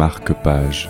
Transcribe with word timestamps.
marque-page. 0.00 0.88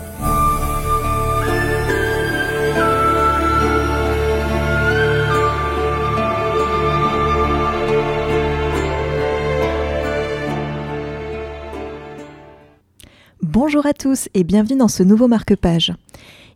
Bonjour 13.43 13.85
à 13.85 13.91
tous 13.91 14.29
et 14.33 14.45
bienvenue 14.45 14.77
dans 14.77 14.87
ce 14.87 15.03
nouveau 15.03 15.27
marque-page. 15.27 15.91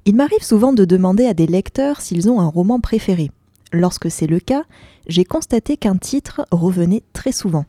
Il 0.06 0.16
m'arrive 0.16 0.42
souvent 0.42 0.72
de 0.72 0.86
demander 0.86 1.26
à 1.26 1.34
des 1.34 1.48
lecteurs 1.48 2.00
s'ils 2.00 2.30
ont 2.30 2.40
un 2.40 2.48
roman 2.48 2.80
préféré. 2.80 3.32
Lorsque 3.74 4.10
c'est 4.10 4.28
le 4.28 4.40
cas, 4.40 4.64
j'ai 5.08 5.26
constaté 5.26 5.76
qu'un 5.76 5.98
titre 5.98 6.46
revenait 6.52 7.04
très 7.12 7.34
souvent. 7.34 7.66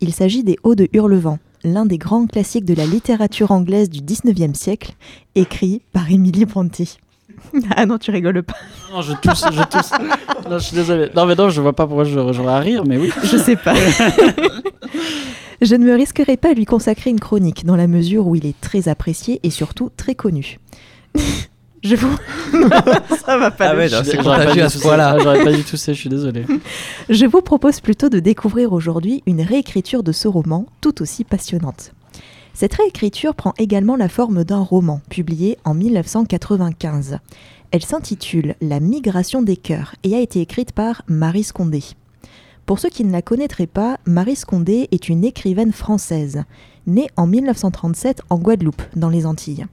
Il 0.00 0.14
s'agit 0.14 0.44
des 0.44 0.56
Hauts 0.62 0.76
de 0.76 0.88
Hurlevent, 0.92 1.40
l'un 1.64 1.86
des 1.86 1.98
grands 1.98 2.26
classiques 2.26 2.64
de 2.64 2.74
la 2.74 2.86
littérature 2.86 3.50
anglaise 3.50 3.90
du 3.90 4.00
19e 4.00 4.54
siècle, 4.54 4.94
écrit 5.34 5.82
par 5.92 6.10
Emily 6.10 6.44
Brontë. 6.44 6.98
ah 7.76 7.86
non, 7.86 7.98
tu 7.98 8.10
rigoles 8.10 8.42
pas. 8.42 8.56
Non, 8.92 9.02
je 9.02 9.12
tousse, 9.14 9.44
je 9.52 9.62
tousse. 9.62 9.92
Non, 10.48 10.58
je 10.58 10.64
suis 10.64 10.76
désolé. 10.76 11.08
Non, 11.14 11.26
mais 11.26 11.34
non, 11.34 11.48
je 11.48 11.60
vois 11.60 11.72
pas 11.72 11.86
pourquoi 11.86 12.04
je 12.04 12.32
j'aurais 12.32 12.52
à 12.52 12.58
rire, 12.58 12.84
mais 12.86 12.98
oui. 12.98 13.10
Je 13.22 13.36
sais 13.36 13.56
pas. 13.56 13.74
je 15.62 15.74
ne 15.74 15.84
me 15.84 15.94
risquerai 15.94 16.36
pas 16.36 16.50
à 16.50 16.52
lui 16.52 16.64
consacrer 16.64 17.10
une 17.10 17.20
chronique, 17.20 17.64
dans 17.64 17.76
la 17.76 17.86
mesure 17.86 18.26
où 18.26 18.34
il 18.34 18.46
est 18.46 18.60
très 18.60 18.88
apprécié 18.88 19.40
et 19.42 19.50
surtout 19.50 19.90
très 19.96 20.14
connu. 20.14 20.58
Je 21.82 21.96
vous. 21.96 22.16
Ça 23.24 23.38
va 23.38 23.50
pas. 23.50 23.70
Ah 23.70 23.76
ouais, 23.76 23.88
c'est 23.88 23.96
J'aurais 23.96 24.16
pas 24.16 24.22
contagieux 24.22 24.52
dû 24.54 24.60
à 24.60 24.68
ce 24.68 24.74
tousser. 24.74 24.88
point-là. 24.88 25.18
J'aurais 25.18 25.44
pas 25.44 25.52
dû 25.52 25.64
tousser, 25.64 25.94
je 25.94 26.00
suis 26.00 26.10
désolé. 26.10 26.44
Je 27.08 27.26
vous 27.26 27.40
propose 27.42 27.80
plutôt 27.80 28.08
de 28.08 28.18
découvrir 28.20 28.72
aujourd'hui 28.72 29.22
une 29.26 29.40
réécriture 29.42 30.02
de 30.02 30.12
ce 30.12 30.28
roman 30.28 30.66
tout 30.80 31.02
aussi 31.02 31.24
passionnante. 31.24 31.92
Cette 32.54 32.74
réécriture 32.74 33.34
prend 33.34 33.54
également 33.58 33.96
la 33.96 34.08
forme 34.08 34.44
d'un 34.44 34.60
roman 34.60 35.00
publié 35.08 35.56
en 35.64 35.74
1995. 35.74 37.18
Elle 37.70 37.84
s'intitule 37.84 38.56
La 38.60 38.80
migration 38.80 39.42
des 39.42 39.56
cœurs 39.56 39.94
et 40.02 40.14
a 40.14 40.20
été 40.20 40.40
écrite 40.40 40.72
par 40.72 41.02
Marie 41.06 41.44
Scondé. 41.44 41.82
Pour 42.66 42.78
ceux 42.78 42.88
qui 42.90 43.04
ne 43.04 43.12
la 43.12 43.22
connaîtraient 43.22 43.66
pas, 43.66 43.98
Marie 44.06 44.36
Scondé 44.36 44.88
est 44.92 45.08
une 45.08 45.24
écrivaine 45.24 45.72
française, 45.72 46.42
née 46.86 47.08
en 47.16 47.26
1937 47.26 48.22
en 48.30 48.38
Guadeloupe, 48.38 48.82
dans 48.96 49.08
les 49.08 49.26
Antilles. 49.26 49.66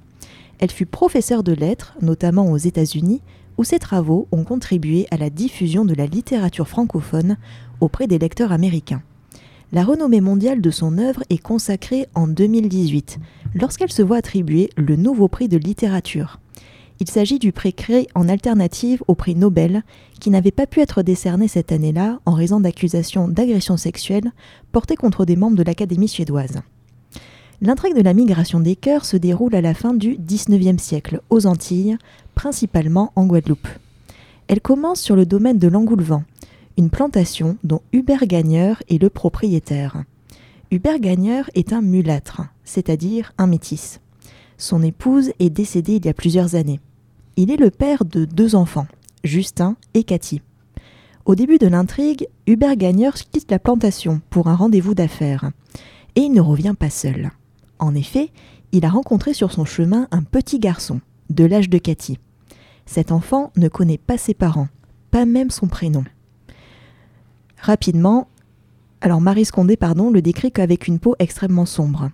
Elle 0.60 0.72
fut 0.72 0.86
professeure 0.86 1.44
de 1.44 1.54
lettres, 1.54 1.96
notamment 2.02 2.52
aux 2.52 2.58
États-Unis, 2.58 3.22
où 3.58 3.64
ses 3.64 3.80
travaux 3.80 4.28
ont 4.32 4.44
contribué 4.44 5.08
à 5.12 5.18
la 5.18 5.30
diffusion 5.30 5.86
de 5.86 5.94
la 5.94 6.06
littérature 6.06 6.68
francophone 6.68 7.38
auprès 7.80 8.08
des 8.08 8.20
lecteurs 8.20 8.52
américains. 8.52 9.02
La 9.72 9.84
renommée 9.84 10.22
mondiale 10.22 10.62
de 10.62 10.72
son 10.72 10.98
œuvre 10.98 11.24
est 11.30 11.42
consacrée 11.42 12.08
en 12.16 12.28
2018, 12.28 13.20
lorsqu'elle 13.54 13.92
se 13.92 14.02
voit 14.02 14.18
attribuer 14.18 14.70
le 14.78 14.96
nouveau 14.96 15.28
prix 15.28 15.50
de 15.50 15.58
littérature. 15.58 16.40
Il 17.00 17.10
s'agit 17.10 17.38
du 17.38 17.52
prix 17.52 17.74
créé 17.74 18.08
en 18.16 18.28
alternative 18.28 19.04
au 19.08 19.14
prix 19.14 19.36
Nobel, 19.36 19.84
qui 20.20 20.30
n'avait 20.30 20.52
pas 20.52 20.66
pu 20.66 20.80
être 20.80 21.04
décerné 21.04 21.48
cette 21.48 21.72
année-là 21.72 22.20
en 22.26 22.32
raison 22.32 22.60
d'accusations 22.60 23.28
d'agression 23.28 23.78
sexuelle 23.78 24.32
portées 24.72 24.96
contre 24.96 25.26
des 25.26 25.36
membres 25.36 25.58
de 25.58 25.64
l'Académie 25.64 26.08
suédoise. 26.08 26.62
L'intrigue 27.60 27.96
de 27.96 28.04
la 28.04 28.14
migration 28.14 28.60
des 28.60 28.76
cœurs 28.76 29.04
se 29.04 29.18
déroule 29.18 29.56
à 29.56 29.62
la 29.62 29.74
fin 29.74 29.96
du 29.96 30.16
XIXe 30.18 30.82
siècle, 30.82 31.22
aux 31.32 31.48
Antilles, 31.48 31.98
principalement 32.36 33.12
en 33.16 33.26
Guadeloupe. 33.26 33.68
Elle 34.48 34.62
commence 34.62 35.02
sur 35.02 35.16
le 35.16 35.26
domaine 35.26 35.58
de 35.58 35.68
l'Angoulevent, 35.68 36.24
une 36.78 36.92
plantation 36.92 37.58
dont 37.64 37.82
Hubert 37.94 38.28
Gagneur 38.28 38.84
est 38.90 39.02
le 39.02 39.10
propriétaire. 39.10 40.04
Hubert 40.70 41.00
Gagneur 41.00 41.50
est 41.56 41.74
un 41.74 41.82
mulâtre, 41.82 42.44
c'est-à-dire 42.64 43.34
un 43.40 43.48
métis. 43.48 44.02
Son 44.60 44.84
épouse 44.84 45.32
est 45.40 45.50
décédée 45.50 45.96
il 45.96 46.06
y 46.06 46.10
a 46.10 46.14
plusieurs 46.14 46.54
années. 46.54 46.80
Il 47.38 47.50
est 47.50 47.58
le 47.58 47.72
père 47.72 48.06
de 48.06 48.26
deux 48.26 48.54
enfants, 48.54 48.88
Justin 49.24 49.78
et 49.96 50.04
Cathy. 50.04 50.42
Au 51.26 51.34
début 51.34 51.58
de 51.58 51.68
l'intrigue, 51.68 52.28
Hubert 52.46 52.76
Gagneur 52.76 53.16
quitte 53.16 53.50
la 53.50 53.58
plantation 53.58 54.22
pour 54.30 54.48
un 54.48 54.56
rendez-vous 54.56 54.94
d'affaires. 54.94 55.50
Et 56.16 56.22
il 56.22 56.32
ne 56.32 56.42
revient 56.42 56.76
pas 56.78 56.92
seul. 56.92 57.32
En 57.80 57.96
effet, 57.96 58.32
il 58.72 58.86
a 58.86 58.90
rencontré 58.90 59.34
sur 59.34 59.52
son 59.52 59.66
chemin 59.66 60.08
un 60.12 60.24
petit 60.24 60.60
garçon, 60.60 61.02
de 61.30 61.46
l'âge 61.46 61.70
de 61.70 61.78
Cathy. 61.78 62.20
Cet 62.86 63.12
enfant 63.12 63.52
ne 63.56 63.68
connaît 63.68 63.98
pas 63.98 64.18
ses 64.18 64.34
parents, 64.34 64.70
pas 65.12 65.26
même 65.26 65.52
son 65.52 65.68
prénom. 65.68 66.04
Rapidement, 67.60 68.28
alors 69.02 69.22
Marie 69.22 69.46
Scondé 69.46 69.78
pardon, 69.78 70.10
le 70.10 70.22
décrit 70.22 70.52
qu'avec 70.52 70.88
une 70.88 71.00
peau 71.00 71.16
extrêmement 71.20 71.66
sombre. 71.66 72.10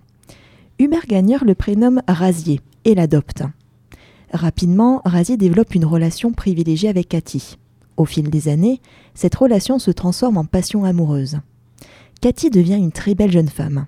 Hubert 0.78 1.06
Gagneur 1.06 1.44
le 1.44 1.54
prénomme 1.54 2.02
Rasier 2.08 2.60
et 2.84 2.94
l'adopte. 2.94 3.42
Rapidement, 4.32 5.00
Rasier 5.04 5.36
développe 5.36 5.74
une 5.74 5.84
relation 5.84 6.32
privilégiée 6.32 6.88
avec 6.88 7.08
Cathy. 7.08 7.56
Au 7.96 8.04
fil 8.04 8.30
des 8.30 8.48
années, 8.48 8.80
cette 9.14 9.36
relation 9.36 9.78
se 9.78 9.92
transforme 9.92 10.36
en 10.36 10.44
passion 10.44 10.84
amoureuse. 10.84 11.38
Cathy 12.20 12.50
devient 12.50 12.74
une 12.74 12.90
très 12.90 13.14
belle 13.14 13.30
jeune 13.30 13.48
femme. 13.48 13.86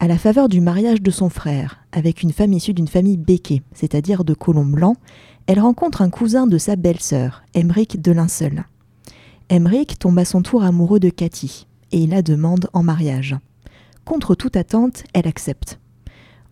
À 0.00 0.06
la 0.06 0.16
faveur 0.16 0.48
du 0.48 0.60
mariage 0.60 1.02
de 1.02 1.10
son 1.10 1.28
frère, 1.28 1.80
avec 1.90 2.22
une 2.22 2.30
femme 2.32 2.52
issue 2.52 2.72
d'une 2.72 2.86
famille 2.86 3.16
béquée, 3.16 3.62
c'est-à-dire 3.72 4.22
de 4.22 4.32
colons 4.32 4.64
blancs, 4.64 4.96
elle 5.48 5.58
rencontre 5.58 6.02
un 6.02 6.08
cousin 6.08 6.46
de 6.46 6.56
sa 6.56 6.76
belle-sœur, 6.76 7.42
Emeric 7.54 8.00
de 8.00 8.12
Linceul. 8.12 8.64
Emeric 9.48 9.98
tombe 9.98 10.20
à 10.20 10.24
son 10.24 10.42
tour 10.42 10.62
amoureux 10.62 11.00
de 11.00 11.08
Cathy 11.08 11.66
et 11.90 11.98
il 11.98 12.10
la 12.10 12.22
demande 12.22 12.68
en 12.74 12.84
mariage. 12.84 13.36
Contre 14.04 14.36
toute 14.36 14.56
attente, 14.56 15.02
elle 15.14 15.26
accepte. 15.26 15.80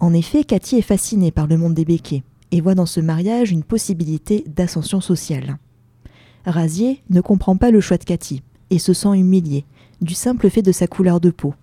En 0.00 0.12
effet, 0.12 0.42
Cathy 0.42 0.78
est 0.78 0.82
fascinée 0.82 1.30
par 1.30 1.46
le 1.46 1.56
monde 1.56 1.74
des 1.74 1.84
béquets 1.84 2.24
et 2.50 2.60
voit 2.60 2.74
dans 2.74 2.84
ce 2.84 3.00
mariage 3.00 3.52
une 3.52 3.62
possibilité 3.62 4.42
d'ascension 4.48 5.00
sociale. 5.00 5.58
Rasier 6.46 7.00
ne 7.10 7.20
comprend 7.20 7.56
pas 7.56 7.70
le 7.70 7.80
choix 7.80 7.98
de 7.98 8.04
Cathy 8.04 8.42
et 8.70 8.80
se 8.80 8.92
sent 8.92 9.16
humilié 9.16 9.64
du 10.00 10.14
simple 10.14 10.50
fait 10.50 10.62
de 10.62 10.72
sa 10.72 10.88
couleur 10.88 11.20
de 11.20 11.30
peau, 11.30 11.54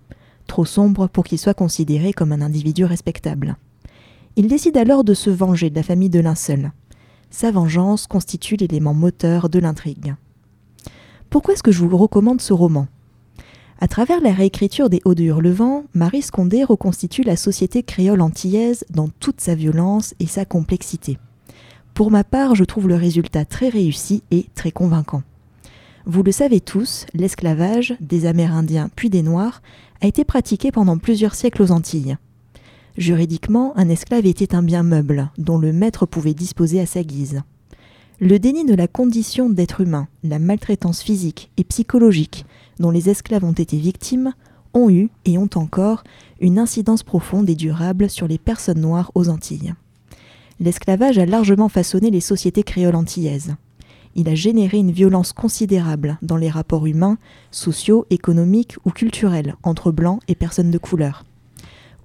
trop 0.47 0.65
sombre 0.65 1.07
pour 1.07 1.23
qu'il 1.23 1.39
soit 1.39 1.53
considéré 1.53 2.13
comme 2.13 2.31
un 2.31 2.41
individu 2.41 2.85
respectable. 2.85 3.57
Il 4.35 4.47
décide 4.47 4.77
alors 4.77 5.03
de 5.03 5.13
se 5.13 5.29
venger 5.29 5.69
de 5.69 5.75
la 5.75 5.83
famille 5.83 6.09
de 6.09 6.19
Linceul. 6.19 6.71
Sa 7.29 7.51
vengeance 7.51 8.07
constitue 8.07 8.55
l'élément 8.55 8.93
moteur 8.93 9.49
de 9.49 9.59
l'intrigue. 9.59 10.15
Pourquoi 11.29 11.53
est-ce 11.53 11.63
que 11.63 11.71
je 11.71 11.83
vous 11.83 11.97
recommande 11.97 12.41
ce 12.41 12.53
roman? 12.53 12.87
À 13.79 13.87
travers 13.87 14.21
la 14.21 14.31
réécriture 14.31 14.89
des 14.89 15.01
Hauts 15.03 15.15
de 15.15 15.23
Hurlevent, 15.23 15.83
Marie 15.93 16.21
Scondé 16.21 16.63
reconstitue 16.63 17.23
la 17.23 17.35
société 17.35 17.83
créole 17.83 18.21
antillaise 18.21 18.85
dans 18.89 19.09
toute 19.19 19.41
sa 19.41 19.55
violence 19.55 20.13
et 20.19 20.27
sa 20.27 20.45
complexité. 20.45 21.17
Pour 21.93 22.09
ma 22.09 22.23
part, 22.23 22.55
je 22.55 22.63
trouve 22.63 22.87
le 22.87 22.95
résultat 22.95 23.45
très 23.45 23.69
réussi 23.69 24.23
et 24.31 24.45
très 24.55 24.71
convaincant. 24.71 25.23
Vous 26.05 26.21
le 26.21 26.33
savez 26.33 26.59
tous, 26.59 27.05
l'esclavage, 27.13 27.95
des 28.01 28.25
Amérindiens 28.25 28.89
puis 28.93 29.09
des 29.09 29.21
Noirs, 29.21 29.61
a 30.01 30.07
été 30.07 30.25
pratiqué 30.25 30.69
pendant 30.69 30.97
plusieurs 30.97 31.33
siècles 31.33 31.61
aux 31.61 31.71
Antilles. 31.71 32.17
Juridiquement, 32.97 33.71
un 33.77 33.87
esclave 33.87 34.25
était 34.25 34.53
un 34.53 34.63
bien 34.63 34.83
meuble 34.83 35.31
dont 35.37 35.57
le 35.57 35.71
maître 35.71 36.05
pouvait 36.05 36.33
disposer 36.33 36.81
à 36.81 36.85
sa 36.85 37.03
guise. 37.03 37.41
Le 38.19 38.37
déni 38.37 38.65
de 38.65 38.75
la 38.75 38.89
condition 38.89 39.49
d'être 39.49 39.79
humain, 39.79 40.09
la 40.23 40.39
maltraitance 40.39 41.01
physique 41.01 41.51
et 41.55 41.63
psychologique 41.63 42.45
dont 42.79 42.91
les 42.91 43.09
esclaves 43.09 43.45
ont 43.45 43.53
été 43.53 43.77
victimes 43.77 44.33
ont 44.73 44.89
eu 44.89 45.09
et 45.23 45.37
ont 45.37 45.49
encore 45.55 46.03
une 46.41 46.59
incidence 46.59 47.03
profonde 47.03 47.49
et 47.49 47.55
durable 47.55 48.09
sur 48.09 48.27
les 48.27 48.37
personnes 48.37 48.81
noires 48.81 49.11
aux 49.15 49.29
Antilles. 49.29 49.73
L'esclavage 50.59 51.17
a 51.17 51.25
largement 51.25 51.69
façonné 51.69 52.11
les 52.11 52.21
sociétés 52.21 52.63
créoles 52.63 52.95
antillaises. 52.95 53.55
Il 54.15 54.29
a 54.29 54.35
généré 54.35 54.77
une 54.77 54.91
violence 54.91 55.33
considérable 55.33 56.17
dans 56.21 56.37
les 56.37 56.49
rapports 56.49 56.85
humains, 56.85 57.17
sociaux, 57.51 58.05
économiques 58.09 58.75
ou 58.85 58.91
culturels 58.91 59.55
entre 59.63 59.91
blancs 59.91 60.21
et 60.27 60.35
personnes 60.35 60.71
de 60.71 60.77
couleur. 60.77 61.25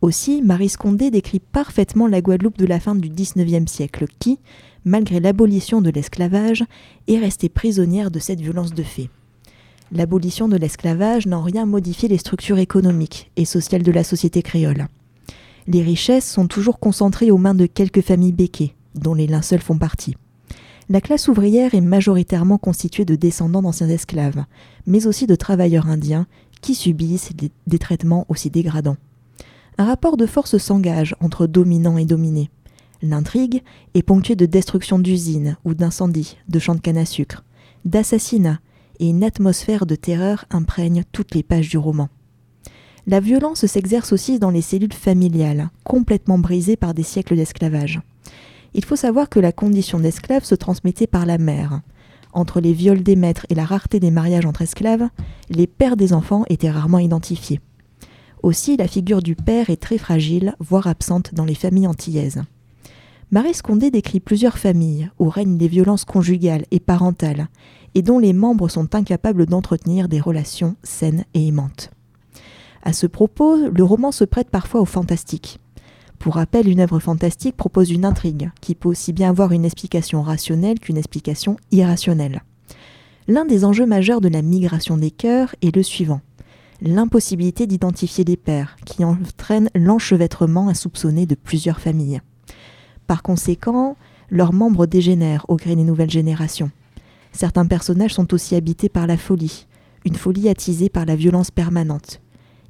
Aussi, 0.00 0.42
Marie 0.42 0.68
Scondé 0.68 1.10
décrit 1.10 1.40
parfaitement 1.40 2.06
la 2.06 2.20
Guadeloupe 2.20 2.56
de 2.56 2.66
la 2.66 2.80
fin 2.80 2.94
du 2.94 3.08
XIXe 3.08 3.70
siècle 3.70 4.06
qui, 4.18 4.38
malgré 4.84 5.20
l'abolition 5.20 5.80
de 5.80 5.90
l'esclavage, 5.90 6.64
est 7.08 7.18
restée 7.18 7.48
prisonnière 7.48 8.10
de 8.10 8.20
cette 8.20 8.40
violence 8.40 8.72
de 8.72 8.82
fait. 8.82 9.10
L'abolition 9.90 10.48
de 10.48 10.56
l'esclavage 10.56 11.26
n'a 11.26 11.38
en 11.38 11.42
rien 11.42 11.66
modifié 11.66 12.08
les 12.08 12.18
structures 12.18 12.58
économiques 12.58 13.30
et 13.36 13.44
sociales 13.44 13.82
de 13.82 13.92
la 13.92 14.04
société 14.04 14.42
créole. 14.42 14.86
Les 15.66 15.82
richesses 15.82 16.30
sont 16.30 16.46
toujours 16.46 16.78
concentrées 16.78 17.30
aux 17.30 17.38
mains 17.38 17.54
de 17.54 17.66
quelques 17.66 18.02
familles 18.02 18.32
béquées, 18.32 18.74
dont 18.94 19.14
les 19.14 19.26
linceuls 19.26 19.60
font 19.60 19.78
partie. 19.78 20.14
La 20.90 21.02
classe 21.02 21.28
ouvrière 21.28 21.74
est 21.74 21.82
majoritairement 21.82 22.56
constituée 22.56 23.04
de 23.04 23.14
descendants 23.14 23.60
d'anciens 23.60 23.90
esclaves, 23.90 24.44
mais 24.86 25.06
aussi 25.06 25.26
de 25.26 25.34
travailleurs 25.34 25.86
indiens 25.86 26.26
qui 26.62 26.74
subissent 26.74 27.32
des, 27.66 27.78
traitements 27.78 28.24
aussi 28.30 28.48
dégradants. 28.48 28.96
Un 29.76 29.84
rapport 29.84 30.16
de 30.16 30.24
force 30.24 30.56
s'engage 30.56 31.14
entre 31.20 31.46
dominants 31.46 31.98
et 31.98 32.06
dominés. 32.06 32.48
L'intrigue 33.02 33.62
est 33.92 34.02
ponctuée 34.02 34.34
de 34.34 34.46
destruction 34.46 34.98
d'usines 34.98 35.58
ou 35.66 35.74
d'incendies, 35.74 36.38
de 36.48 36.58
champs 36.58 36.74
de 36.74 36.80
canne 36.80 36.96
à 36.96 37.04
sucre, 37.04 37.44
d'assassinats, 37.84 38.60
et 38.98 39.10
une 39.10 39.22
atmosphère 39.22 39.84
de 39.84 39.94
terreur 39.94 40.46
imprègne 40.50 41.04
toutes 41.12 41.34
les 41.34 41.42
pages 41.42 41.68
du 41.68 41.78
roman. 41.78 42.08
La 43.06 43.20
violence 43.20 43.64
s'exerce 43.66 44.12
aussi 44.12 44.38
dans 44.38 44.50
les 44.50 44.62
cellules 44.62 44.92
familiales, 44.92 45.70
complètement 45.84 46.38
brisées 46.38 46.76
par 46.76 46.94
des 46.94 47.04
siècles 47.04 47.36
d'esclavage. 47.36 48.00
Il 48.74 48.84
faut 48.84 48.96
savoir 48.96 49.28
que 49.28 49.40
la 49.40 49.52
condition 49.52 50.00
d'esclave 50.00 50.44
se 50.44 50.54
transmettait 50.54 51.06
par 51.06 51.26
la 51.26 51.38
mère. 51.38 51.80
Entre 52.32 52.60
les 52.60 52.72
viols 52.72 53.02
des 53.02 53.16
maîtres 53.16 53.46
et 53.48 53.54
la 53.54 53.64
rareté 53.64 54.00
des 54.00 54.10
mariages 54.10 54.46
entre 54.46 54.62
esclaves, 54.62 55.08
les 55.48 55.66
pères 55.66 55.96
des 55.96 56.12
enfants 56.12 56.44
étaient 56.48 56.70
rarement 56.70 56.98
identifiés. 56.98 57.60
Aussi, 58.42 58.76
la 58.76 58.86
figure 58.86 59.22
du 59.22 59.34
père 59.34 59.70
est 59.70 59.80
très 59.82 59.98
fragile, 59.98 60.54
voire 60.60 60.86
absente 60.86 61.34
dans 61.34 61.44
les 61.44 61.54
familles 61.54 61.86
antillaises. 61.86 62.42
Marie 63.30 63.54
Scondé 63.54 63.90
décrit 63.90 64.20
plusieurs 64.20 64.58
familles 64.58 65.10
où 65.18 65.28
règnent 65.28 65.58
des 65.58 65.68
violences 65.68 66.04
conjugales 66.04 66.64
et 66.70 66.80
parentales, 66.80 67.48
et 67.94 68.02
dont 68.02 68.18
les 68.18 68.32
membres 68.32 68.68
sont 68.68 68.94
incapables 68.94 69.46
d'entretenir 69.46 70.08
des 70.08 70.20
relations 70.20 70.76
saines 70.82 71.24
et 71.34 71.46
aimantes. 71.46 71.90
À 72.82 72.92
ce 72.92 73.06
propos, 73.06 73.68
le 73.68 73.84
roman 73.84 74.12
se 74.12 74.24
prête 74.24 74.50
parfois 74.50 74.80
au 74.80 74.84
fantastique. 74.84 75.58
Pour 76.18 76.34
rappel, 76.34 76.68
une 76.68 76.80
œuvre 76.80 76.98
fantastique 76.98 77.56
propose 77.56 77.90
une 77.90 78.04
intrigue, 78.04 78.50
qui 78.60 78.74
peut 78.74 78.88
aussi 78.88 79.12
bien 79.12 79.30
avoir 79.30 79.52
une 79.52 79.64
explication 79.64 80.22
rationnelle 80.22 80.80
qu'une 80.80 80.96
explication 80.96 81.56
irrationnelle. 81.70 82.42
L'un 83.28 83.44
des 83.44 83.64
enjeux 83.64 83.86
majeurs 83.86 84.20
de 84.20 84.28
la 84.28 84.42
migration 84.42 84.96
des 84.96 85.10
cœurs 85.10 85.54
est 85.62 85.74
le 85.74 85.82
suivant 85.82 86.20
l'impossibilité 86.80 87.66
d'identifier 87.66 88.24
les 88.24 88.36
pères, 88.36 88.76
qui 88.84 89.04
entraîne 89.04 89.70
l'enchevêtrement 89.74 90.68
insoupçonné 90.68 91.26
de 91.26 91.34
plusieurs 91.34 91.80
familles. 91.80 92.20
Par 93.06 93.22
conséquent, 93.22 93.96
leurs 94.30 94.52
membres 94.52 94.86
dégénèrent 94.86 95.46
au 95.48 95.56
gré 95.56 95.74
des 95.74 95.84
nouvelles 95.84 96.10
générations. 96.10 96.70
Certains 97.32 97.66
personnages 97.66 98.14
sont 98.14 98.32
aussi 98.34 98.54
habités 98.54 98.88
par 98.88 99.06
la 99.06 99.16
folie, 99.16 99.66
une 100.04 100.14
folie 100.14 100.48
attisée 100.48 100.88
par 100.88 101.04
la 101.04 101.16
violence 101.16 101.50
permanente. 101.50 102.20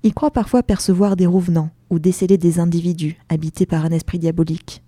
Ils 0.02 0.14
croient 0.14 0.30
parfois 0.30 0.62
percevoir 0.62 1.16
des 1.16 1.26
revenants 1.26 1.70
ou 1.90 1.98
déceler 1.98 2.38
des 2.38 2.60
individus 2.60 3.18
habités 3.28 3.66
par 3.66 3.84
un 3.84 3.90
esprit 3.90 4.18
diabolique. 4.18 4.82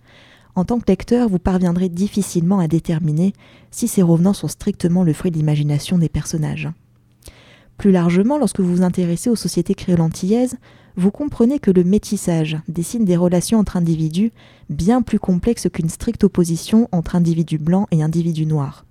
En 0.55 0.65
tant 0.65 0.79
que 0.79 0.87
lecteur, 0.89 1.29
vous 1.29 1.39
parviendrez 1.39 1.89
difficilement 1.89 2.59
à 2.59 2.69
déterminer 2.69 3.33
si 3.71 3.89
ces 3.89 4.03
revenants 4.03 4.33
sont 4.33 4.49
strictement 4.49 5.03
le 5.03 5.13
fruit 5.13 5.31
de 5.31 5.37
l'imagination 5.37 5.99
des 5.99 6.09
personnages. 6.09 6.69
Plus 7.77 7.93
largement, 7.93 8.39
lorsque 8.39 8.61
vous 8.61 8.77
vous 8.77 8.83
intéressez 8.83 9.31
aux 9.31 9.37
sociétés 9.37 9.75
créoles 9.75 10.03
antillaises, 10.03 10.59
vous 10.97 11.11
comprenez 11.11 11.59
que 11.59 11.71
le 11.71 11.83
métissage 11.83 12.59
dessine 12.69 13.05
des 13.05 13.17
relations 13.17 13.59
entre 13.59 13.77
individus 13.77 14.33
bien 14.69 15.03
plus 15.03 15.19
complexes 15.19 15.69
qu'une 15.73 15.89
stricte 15.89 16.25
opposition 16.25 16.89
entre 16.93 17.17
individus 17.17 17.59
blancs 17.59 17.87
et 17.91 18.03
individus 18.03 18.47
noirs. 18.47 18.85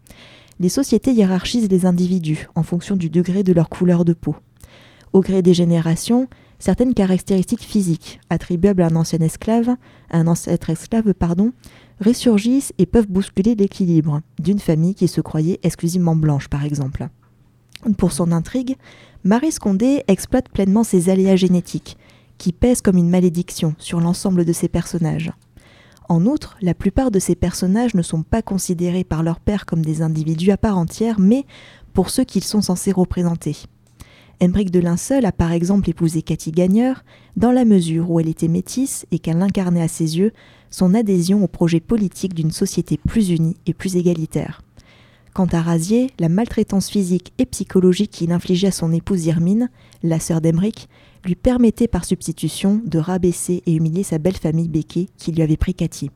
Les 0.60 0.70
sociétés 0.70 1.12
hiérarchisent 1.12 1.70
les 1.70 1.86
individus 1.86 2.48
en 2.56 2.64
fonction 2.64 2.96
du 2.96 3.10
degré 3.10 3.44
de 3.44 3.54
leur 3.54 3.70
couleur 3.70 4.06
de 4.06 4.14
peau. 4.14 4.36
Au 5.14 5.22
gré 5.22 5.42
des 5.42 5.54
générations, 5.54 6.28
certaines 6.60 6.94
caractéristiques 6.94 7.64
physiques 7.64 8.20
attribuables 8.30 8.82
à 8.82 8.88
un 8.88 8.96
ancien 8.96 9.20
esclave, 9.20 9.76
un 10.12 10.28
ancêtre 10.28 10.70
esclave, 10.70 11.14
pardon, 11.14 11.52
ressurgissent 12.04 12.74
et 12.78 12.86
peuvent 12.86 13.08
bousculer 13.08 13.56
l'équilibre 13.56 14.22
d'une 14.40 14.60
famille 14.60 14.96
qui 14.96 15.08
se 15.08 15.22
croyait 15.22 15.60
exclusivement 15.64 16.16
blanche, 16.16 16.48
par 16.48 16.64
exemple. 16.64 17.08
Pour 17.98 18.12
son 18.12 18.32
intrigue, 18.32 18.76
Marie 19.24 19.52
Scondé 19.52 20.04
exploite 20.08 20.50
pleinement 20.50 20.84
ses 20.84 21.10
aléas 21.10 21.38
génétiques, 21.38 21.98
qui 22.38 22.52
pèsent 22.54 22.82
comme 22.82 22.98
une 22.98 23.10
malédiction 23.10 23.74
sur 23.80 24.00
l'ensemble 24.00 24.46
de 24.46 24.54
ses 24.54 24.68
personnages. 24.68 25.32
En 26.08 26.26
outre, 26.26 26.58
la 26.62 26.74
plupart 26.74 27.12
de 27.12 27.20
ces 27.20 27.36
personnages 27.36 27.94
ne 27.94 28.02
sont 28.02 28.24
pas 28.24 28.42
considérés 28.42 29.04
par 29.04 29.24
leur 29.24 29.40
père 29.40 29.66
comme 29.66 29.86
des 29.86 30.02
individus 30.02 30.52
à 30.52 30.58
part 30.58 30.78
entière, 30.78 31.20
mais 31.20 31.46
pour 31.94 32.10
ceux 32.10 32.24
qu'ils 32.24 32.44
sont 32.44 32.62
censés 32.62 32.92
représenter. 32.92 33.58
Embrique 34.42 34.72
de 34.72 34.80
Linceul 34.80 35.26
a 35.26 35.34
par 35.34 35.52
exemple 35.52 35.90
épousé 35.90 36.22
Cathy 36.22 36.52
Gagneur, 36.52 37.04
dans 37.36 37.52
la 37.52 37.66
mesure 37.66 38.10
où 38.10 38.22
elle 38.22 38.30
était 38.30 38.48
métisse 38.48 39.06
et 39.12 39.20
qu'elle 39.20 39.42
incarnait 39.42 39.82
à 39.82 39.90
ses 39.90 40.18
yeux 40.18 40.32
son 40.70 40.94
adhésion 40.94 41.44
au 41.44 41.48
projet 41.48 41.82
politique 41.82 42.34
d'une 42.34 42.52
société 42.52 42.98
plus 42.98 43.32
unie 43.32 43.58
et 43.66 43.74
plus 43.74 43.98
égalitaire. 43.98 44.62
Quant 45.34 45.48
à 45.52 45.62
Razier, 45.62 46.12
la 46.20 46.30
maltraitance 46.30 46.90
physique 46.90 47.34
et 47.38 47.46
psychologique 47.46 48.12
qu'il 48.12 48.32
infligeait 48.32 48.70
à 48.70 48.72
son 48.72 48.94
épouse 48.94 49.26
Irmine, 49.26 49.70
la 50.04 50.22
sœur 50.22 50.40
d'Emeric, 50.40 50.88
lui 51.26 51.36
permettait 51.36 51.90
par 51.90 52.06
substitution 52.06 52.82
de 52.86 52.98
rabaisser 52.98 53.62
et 53.66 53.74
humilier 53.74 54.04
sa 54.04 54.20
belle 54.20 54.38
famille 54.38 54.70
Becquet 54.70 55.08
qui 55.18 55.34
lui 55.34 55.42
avait 55.42 55.58
pris 55.58 55.74
Cathy. 55.74 56.12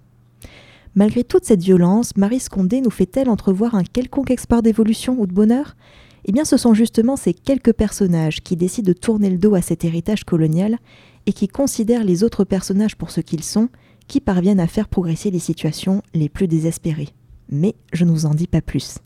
Malgré 0.96 1.26
toute 1.26 1.44
cette 1.44 1.62
violence, 1.62 2.16
Marie 2.16 2.40
Scondé 2.40 2.80
nous 2.80 2.90
fait-elle 2.90 3.30
entrevoir 3.30 3.76
un 3.76 3.84
quelconque 3.84 4.32
espoir 4.32 4.62
d'évolution 4.62 5.18
ou 5.20 5.28
de 5.28 5.34
bonheur? 5.34 5.76
Eh 6.26 6.32
bien, 6.32 6.46
ce 6.46 6.58
sont 6.58 6.74
justement 6.74 7.16
ces 7.16 7.34
quelques 7.34 7.74
personnages 7.74 8.42
qui 8.42 8.56
décident 8.56 8.88
de 8.88 8.98
tourner 8.98 9.30
le 9.30 9.38
dos 9.38 9.56
à 9.56 9.62
cet 9.62 9.84
héritage 9.84 10.24
colonial 10.24 10.78
et 11.26 11.34
qui 11.34 11.48
considèrent 11.48 12.04
les 12.04 12.24
autres 12.24 12.44
personnages 12.44 12.96
pour 12.96 13.12
ce 13.12 13.22
qu'ils 13.22 13.44
sont, 13.44 13.70
qui 14.08 14.22
parviennent 14.22 14.60
à 14.60 14.68
faire 14.68 14.88
progresser 14.88 15.32
les 15.32 15.40
situations 15.40 16.02
les 16.14 16.30
plus 16.30 16.48
désespérées 16.48 17.14
mais 17.54 17.76
je 17.94 18.04
ne 18.04 18.12
vous 18.12 18.26
en 18.26 18.34
dis 18.34 18.48
pas 18.48 18.62
plus. 18.62 18.98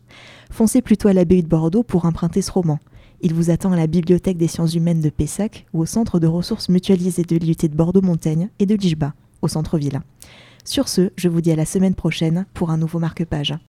Foncez 0.51 0.81
plutôt 0.81 1.09
à 1.09 1.13
l'abbaye 1.13 1.43
de 1.43 1.47
Bordeaux 1.47 1.83
pour 1.83 2.05
emprunter 2.05 2.41
ce 2.41 2.51
roman. 2.51 2.79
Il 3.21 3.33
vous 3.33 3.49
attend 3.49 3.71
à 3.71 3.75
la 3.75 3.87
Bibliothèque 3.87 4.37
des 4.37 4.47
sciences 4.47 4.75
humaines 4.75 5.01
de 5.01 5.09
Pessac 5.09 5.65
ou 5.73 5.81
au 5.81 5.85
Centre 5.85 6.19
de 6.19 6.27
ressources 6.27 6.69
mutualisées 6.69 7.23
de 7.23 7.35
l'IUT 7.35 7.55
de 7.55 7.75
Bordeaux-Montaigne 7.75 8.49
et 8.59 8.65
de 8.65 8.75
Lichba, 8.75 9.13
au 9.41 9.47
centre-ville. 9.47 10.01
Sur 10.63 10.87
ce, 10.87 11.11
je 11.15 11.29
vous 11.29 11.41
dis 11.41 11.51
à 11.51 11.55
la 11.55 11.65
semaine 11.65 11.95
prochaine 11.95 12.45
pour 12.53 12.69
un 12.69 12.77
nouveau 12.77 12.99
marque-page. 12.99 13.57